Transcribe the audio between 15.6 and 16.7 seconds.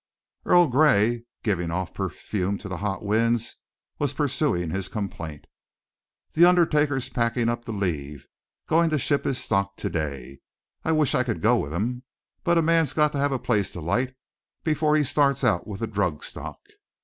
with a drug stock."